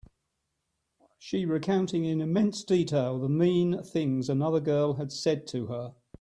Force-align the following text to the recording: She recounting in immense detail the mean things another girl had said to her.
She 1.19 1.45
recounting 1.45 2.05
in 2.05 2.21
immense 2.21 2.63
detail 2.63 3.19
the 3.19 3.29
mean 3.29 3.83
things 3.83 4.29
another 4.31 4.59
girl 4.59 4.93
had 4.93 5.11
said 5.11 5.45
to 5.49 5.67
her. 5.67 5.93